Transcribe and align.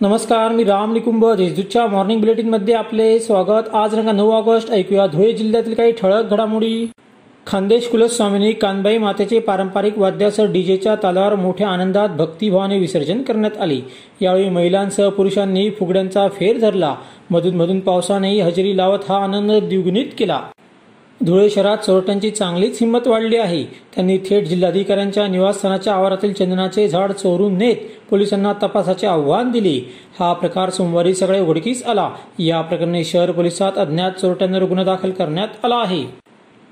नमस्कार 0.00 0.52
मी 0.52 0.64
राम 0.64 0.92
निकुंभ. 0.92 1.26
देशदूतच्या 1.26 1.86
मॉर्निंग 1.86 2.20
बुलेटिनमध्ये 2.20 2.74
आपले 2.74 3.18
स्वागत. 3.18 3.74
आज 3.74 3.94
रंगा 3.94 4.12
नऊ 4.12 4.30
ऑगस्ट. 4.30 4.70
ऐकूया 4.70 5.06
धुळे 5.06 5.32
जिल्ह्यातील 5.32 5.74
काही 5.74 5.92
ठळक 5.92 6.30
घडामोडी. 6.30 6.90
खानदेश 7.46 7.88
कुलस्वामींनी 7.88 8.52
कानबाई 8.52 8.98
मातेचे 8.98 9.38
पारंपरिक 9.38 9.98
वाद्यासह 9.98 10.52
डीजेच्या 10.52 10.94
तालावर 10.94 11.34
मोठ्या 11.34 11.68
आनंदात 11.68 12.08
भक्तिभावाने 12.08 12.78
विसर्जन 12.78 13.22
करण्यात 13.22 13.60
आले. 13.60 13.80
यावेळी 14.20 14.48
महिलांसह 14.48 15.08
पुरुषांनी 15.08 15.70
फुगड्यांचा 15.70 16.28
फेर 16.28 16.58
धरला. 16.58 16.94
मधून 17.30 17.54
मधून 17.54 17.80
पावसानेही 17.80 18.40
हजेरी 18.40 18.76
लावत 18.76 18.98
हा 19.08 19.24
आनंद 19.24 19.50
द्विगुणित 19.50 20.06
केला. 20.18 20.40
धुळे 21.26 21.50
शहरात 21.50 21.78
चोरट्यांची 21.78 22.30
चांगलीच 22.30 22.78
हिंमत 22.80 23.06
वाढली 23.06 23.36
आहे. 23.36 23.64
त्यांनी 23.64 24.18
थेट 24.18 24.44
जिल्हाधिकाऱ्यांच्या 24.44 25.26
निवासस्थानाच्या 25.26 25.94
आवारातील 25.94 26.32
चंदनाचे 26.32 26.88
झाड 26.88 27.12
चोरून 27.12 27.58
नेत 27.58 27.76
पोलिसांना 28.10 28.52
तपासाचे 28.52 29.06
आव्हान 29.06 29.50
दिले. 29.50 29.94
हा 30.20 30.32
प्रकार 30.32 30.70
सोमवारी 30.70 31.14
सगळे 31.14 31.40
उघडकीस 31.40 31.82
आला. 31.82 32.10
या 32.38 32.60
प्रकरणी 32.60 33.04
शहर 33.04 33.32
पोलिसात 33.32 33.72
अज्ञात 33.76 34.10
चोरट्यांवर 34.10 34.62
गुन्हा 34.62 34.84
दाखल 34.84 35.10
करण्यात 35.10 35.64
आला 35.64 35.76
आहे. 35.76 36.27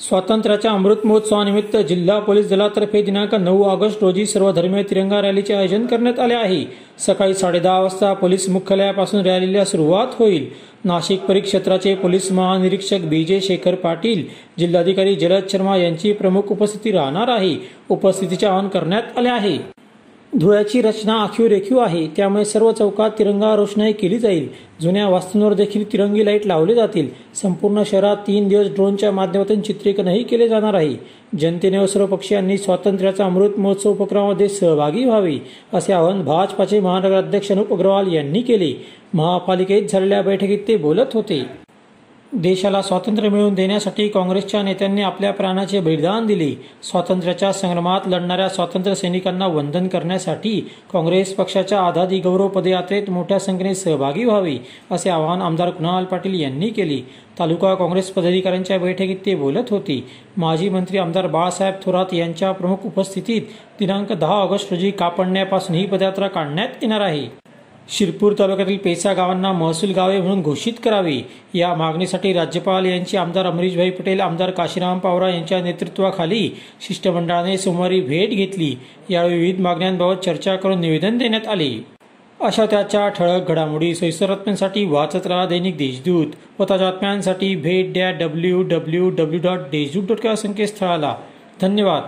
स्वातंत्र्याच्या 0.00 0.70
अमृत 0.70 0.96
महोत्सवानिमित्त 1.04 1.76
जिल्हा 1.76 2.18
पोलीस 2.18 2.48
दलातर्फे 2.48 3.02
दिनांक 3.02 3.34
नऊ 3.34 3.62
ऑगस्ट 3.62 4.02
रोजी 4.02 4.26
सर्वधर्मीय 4.26 4.82
तिरंगा 4.82 5.20
रॅलीचे 5.20 5.54
आयोजन 5.54 5.86
करण्यात 5.86 6.18
आले 6.18 6.34
आहे. 6.34 6.64
सकाळी 6.98 7.34
साडेदहा 7.34 7.80
वाजता 7.80 8.12
पोलीस 8.12 8.48
मुख्यालयापासून 8.48 9.26
रॅलीला 9.26 9.64
सुरुवात 9.64 10.06
होईल. 10.18 10.46
नाशिक 10.84 11.20
परिक्षेत्राचे 11.20 11.94
पोलीस 11.94 12.32
महानिरीक्षक 12.32 12.98
बी 13.04 13.24
जे 13.24 13.40
शेखर 13.40 13.74
पाटील 13.74 14.22
जिल्हाधिकारी 14.58 15.14
जलद 15.14 15.48
शर्मा 15.50 15.76
यांची 15.76 16.12
प्रमुख 16.12 16.42
उपस्थिती 16.50 16.92
राहणार 16.92 17.28
आहे. 17.28 17.56
उपस्थितीचे 17.88 18.46
आवाहन 18.46 18.68
करण्यात 18.68 19.18
आले 19.18 19.28
आहे. 19.28 19.77
धुळ्याची 20.36 20.82
रचना 20.82 21.12
आखीव 21.12 21.46
रेखीव 21.46 21.78
आहे. 21.78 22.06
त्यामुळे 22.06 22.44
सर्व 22.44 22.72
चौकात 22.72 23.10
तिरंगा 23.18 23.56
रोषणाई 23.56 23.92
केली 23.92 24.18
जाईल. 24.18 24.48
जुन्या 24.82 25.08
वास्तूंवर 25.08 25.54
देखील 25.54 25.92
तिरंगी 25.92 26.24
लाइट 26.24 26.46
लावले 26.46 26.74
जातील. 26.74 27.08
संपूर्ण 27.34 27.82
शहरात 27.86 28.16
तीन 28.16 28.48
दिवस 28.48 28.66
ड्रोनच्या 28.66 29.12
माध्यमातून 29.12 29.60
चित्रीकरणही 29.60 30.22
केले 30.22 30.48
जाणार 30.48 30.74
आहे. 30.74 30.94
जनतेने 31.38 31.78
व 31.78 31.86
सर्व 31.86 32.06
पक्षीयांनी 32.06 32.58
स्वातंत्र्याचा 32.58 33.24
अमृत 33.24 33.58
महोत्सव 33.58 33.90
उपक्रमामध्ये 33.90 34.48
सहभागी 34.48 35.04
व्हावे 35.04 35.36
असे 35.74 35.92
आवाहन 35.92 36.24
भाजपाचे 36.24 36.80
महानगराध्यक्ष 36.80 37.52
अनुप 37.52 37.72
अग्रवाल 37.72 38.12
यांनी 38.12 38.40
केले. 38.40 38.72
महापालिकेत 39.14 39.82
झालेल्या 39.88 40.22
बैठकीत 40.22 40.58
ते 40.68 40.76
बोलत 40.76 41.14
होते. 41.14 41.67
देशाला 42.32 42.80
स्वातंत्र्य 42.82 43.28
मिळवून 43.28 43.54
देण्यासाठी 43.54 44.08
काँग्रेसच्या 44.08 44.62
नेत्यांनी 44.62 45.02
आपल्या 45.02 45.30
प्राणाचे 45.32 45.80
बलिदान 45.80 46.26
दिले. 46.26 46.50
स्वातंत्र्याच्या 46.82 47.52
संग्रामात 47.52 48.08
लढणाऱ्या 48.08 48.48
स्वातंत्र्य 48.48 48.94
सैनिकांना 48.94 49.46
वंदन 49.46 49.86
करण्यासाठी 49.88 50.60
काँग्रेस 50.92 51.34
पक्षाच्या 51.34 51.80
आझादी 51.80 52.18
गौरव 52.20 52.48
पदयात्रेत 52.48 53.10
मोठ्या 53.10 53.38
संख्येने 53.38 53.74
सहभागी 53.74 54.24
व्हावे 54.24 54.56
असे 54.90 55.10
आवाहन 55.10 55.42
आमदार 55.42 55.70
कुणाल 55.70 56.04
पाटील 56.04 56.40
यांनी 56.40 56.68
केले. 56.68 57.00
तालुका 57.38 57.74
काँग्रेस 57.74 58.10
पदाधिकाऱ्यांच्या 58.10 58.78
बैठकीत 58.78 59.16
ते 59.26 59.34
बोलत 59.34 59.70
होते. 59.70 60.02
माजी 60.36 60.68
मंत्री 60.68 60.98
आमदार 60.98 61.26
बाळासाहेब 61.26 61.74
थोरात 61.84 62.14
यांच्या 62.14 62.52
प्रमुख 62.52 62.86
उपस्थितीत 62.86 63.42
दिनांक 63.80 64.12
दहा 64.12 64.34
ऑगस्ट 64.34 64.72
रोजी 64.72 64.90
कापडण्यापासून 64.90 65.76
ही 65.76 65.86
पदयात्रा 65.86 66.28
काढण्यात 66.28 66.82
येणार 66.82 67.00
आहे. 67.00 67.47
शिरपूर 67.88 68.32
तालुक्यातील 68.38 68.78
पेसा 68.78 69.12
गावांना 69.12 69.52
महसूल 69.52 69.90
गावे 69.90 70.20
म्हणून 70.20 70.42
घोषित 70.42 70.72
करावे. 70.84 71.28
या 71.54 71.74
मागणीसाठी 71.74 72.32
राज्यपाल 72.32 72.84
यांची 72.84 73.16
आमदार 73.16 73.46
अमरीशभाई 73.46 73.90
पटेल 73.90 74.20
आमदार 74.20 74.50
काशीराम 74.50 74.98
पावरा 74.98 75.28
यांच्या 75.28 75.62
नेतृत्वाखाली 75.62 76.50
शिष्टमंडळाने 76.80 77.58
सोमवारी 77.58 78.00
भेट 78.00 78.30
घेतली. 78.30 78.76
यावेळी 79.10 79.38
विविध 79.38 79.60
मागण्यांबाबत 79.60 80.14
चर्चा 80.14 80.56
करून 80.56 80.80
निवेदन 80.80 81.18
देण्यात 81.18 81.48
आले. 81.48 81.86
अशा 82.40 82.66
त्याच्या 82.66 83.08
ठळक 83.08 83.48
घडामोडी 83.48 83.94
सोयीस्कर 83.94 84.26
बातम्यांसाठी 84.26 84.84
वाचत 84.84 85.26
राहा 85.26 85.46
दैनिक 85.46 85.76
देशदूत 85.76 86.26
व 86.58 86.64
ताज्या 86.70 86.90
बातम्यांसाठी 86.90 87.56
भेट 87.56 87.92
द्या 87.92 88.10
W 88.10 88.62
W 88.62 89.10
W 89.10 89.40
dot 89.42 89.58
Deshdoot 89.58 90.16
dot 90.16 90.34
संकेतस्थळाला. 90.34 91.16
धन्यवाद. 91.62 92.02